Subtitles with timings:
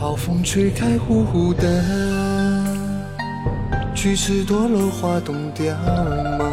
[0.00, 1.84] 好风吹开呼呼的，
[3.94, 5.76] 菊池堕落花冻凋
[6.38, 6.50] 吗？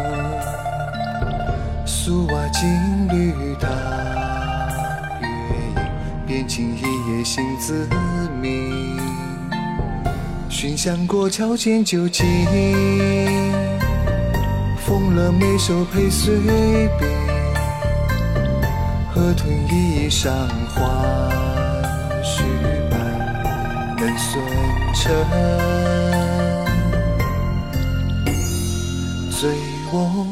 [1.86, 2.70] 素瓦金
[3.08, 3.70] 缕大
[5.22, 5.88] 月影，
[6.28, 7.88] 便尽一夜心自
[8.42, 9.00] 明。
[10.50, 12.26] 寻香过桥见酒尽，
[14.78, 16.36] 疯了眉梢配碎
[17.00, 17.08] 冰，
[19.16, 20.32] 河豚衣裳
[20.76, 20.84] 花
[22.22, 22.77] 絮。
[24.00, 24.40] 人孙
[24.94, 25.26] 成，
[29.32, 29.50] 醉
[29.92, 30.28] 卧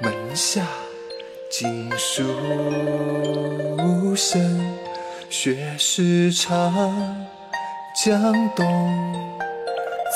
[0.00, 0.60] 门下
[1.50, 2.22] 尽书
[4.14, 4.60] 声，
[5.30, 7.16] 雪时长
[8.04, 8.66] 江东，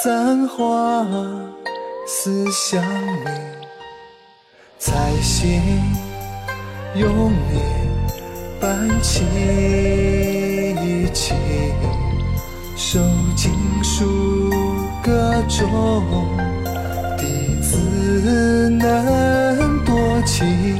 [0.04, 1.06] 簪花
[2.06, 2.84] 思乡
[3.24, 3.32] 明，
[4.78, 5.58] 采涧
[6.96, 7.64] 永年
[8.60, 9.24] 伴凄
[11.14, 11.34] 清。
[12.78, 13.00] 受
[13.34, 13.50] 经
[13.82, 14.52] 书
[15.02, 15.66] 歌中，
[17.16, 20.78] 弟子能多情，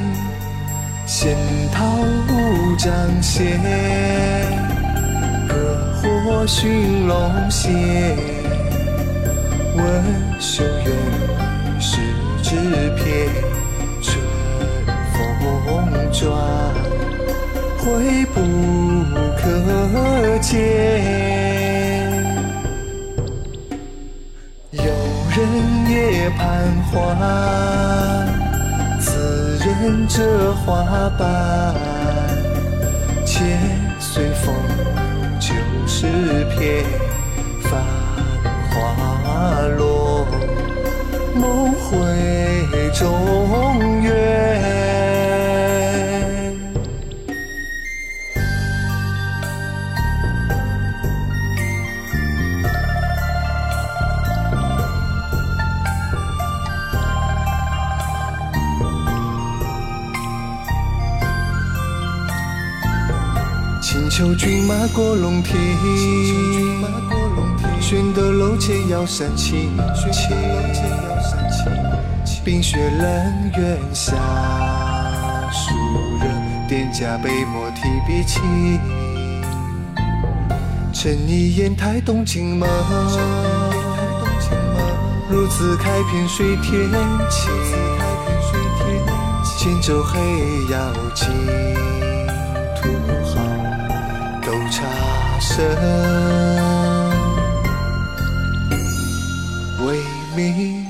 [1.07, 1.35] 仙
[1.73, 1.87] 桃
[2.77, 3.59] 掌线，
[5.49, 5.55] 隔
[6.03, 8.15] 火寻龙仙，
[9.75, 10.95] 问修缘
[11.81, 11.97] 是
[12.43, 12.57] 纸
[12.97, 13.27] 片，
[14.03, 14.23] 春
[15.15, 15.17] 风
[16.13, 16.31] 转，
[17.79, 18.43] 回不
[19.39, 21.46] 可见。
[25.37, 25.47] 人
[25.87, 26.41] 也徘
[26.91, 26.97] 徊，
[28.98, 30.83] 自认这花
[31.19, 31.75] 瓣，
[33.27, 33.59] 且
[33.98, 34.55] 随风
[35.39, 35.53] 就
[35.87, 36.06] 是
[36.56, 36.87] 片
[37.65, 37.84] 繁
[38.71, 40.27] 花落，
[41.34, 41.93] 梦回
[42.94, 43.05] 中
[64.16, 65.54] 求骏马过龙庭，
[67.82, 69.77] 寻得楼前摇扇轻，
[72.43, 74.15] 冰雪冷月下，
[75.53, 75.75] 暑
[76.19, 76.26] 热
[76.66, 78.81] 踮甲杯莫提笔轻。
[80.94, 82.66] 趁你烟台动情梦，
[85.28, 86.91] 如此开遍水天
[87.28, 87.53] 晴，
[89.59, 90.19] 千舟黑
[90.71, 90.91] 腰
[94.71, 94.83] 尽。
[95.39, 95.65] 声
[99.87, 99.99] 为
[100.34, 100.84] 民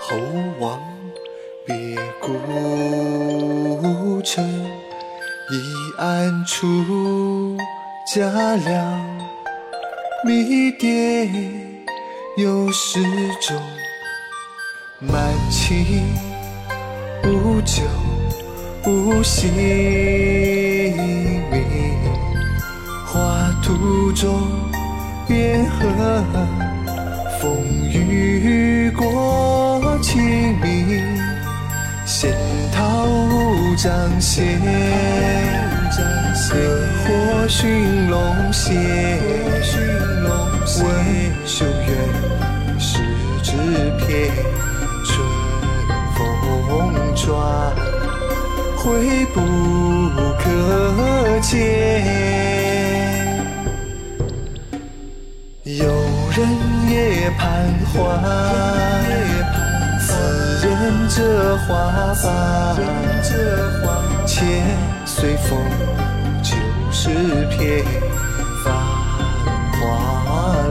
[0.00, 0.16] 后
[0.58, 0.80] 望
[1.64, 4.44] 别孤城，
[5.50, 5.54] 一
[5.98, 7.56] 暗处
[8.12, 9.00] 家凉，
[10.24, 11.30] 迷迭
[12.36, 13.00] 有始
[13.40, 13.56] 终，
[14.98, 16.04] 满情
[17.24, 17.84] 无酒
[18.86, 21.41] 无姓名。
[24.14, 24.48] 中
[25.26, 26.24] 边河，
[27.40, 27.56] 风
[27.90, 31.02] 雨过清明，
[32.04, 32.32] 仙
[32.72, 33.06] 桃
[33.76, 34.60] 掌线，
[36.50, 36.54] 隔
[37.04, 38.72] 火寻龙血，
[40.78, 40.82] 问
[41.46, 42.98] 修缘是
[43.42, 43.52] 纸
[43.98, 44.30] 片，
[45.04, 45.10] 春
[46.14, 46.18] 风
[47.16, 47.30] 转，
[48.76, 49.36] 回不
[50.38, 52.41] 可见。
[56.34, 56.48] 人
[56.88, 58.18] 也攀花，
[60.00, 60.72] 自认
[61.10, 62.24] 这花瓣，
[64.26, 64.62] 且
[65.04, 65.60] 随风
[66.42, 66.56] 就
[66.90, 67.10] 是
[67.50, 67.84] 片
[68.64, 68.72] 繁
[69.78, 69.82] 花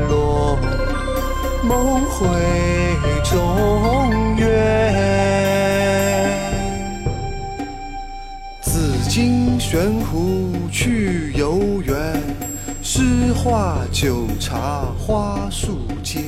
[0.09, 0.57] 落，
[1.61, 2.17] 梦回
[3.23, 4.49] 中原。
[8.61, 12.19] 紫金悬壶去游园。
[12.93, 16.25] 诗画酒茶花树间，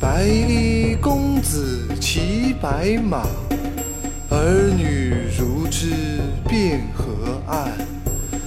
[0.00, 3.24] 白衣公子骑白马，
[4.30, 5.92] 儿女如织
[6.48, 7.70] 遍河岸。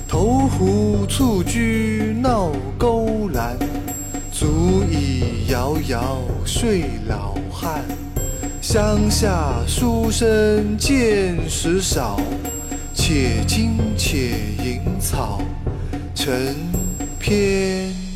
[0.06, 3.58] 投壶蹴鞠闹勾栏，
[4.30, 7.86] 足以摇摇睡老汉。
[8.60, 12.20] 乡下书生见识少，
[12.94, 14.32] 且惊且
[14.62, 15.42] 吟草。
[16.14, 16.34] 成。
[17.24, 18.13] 片。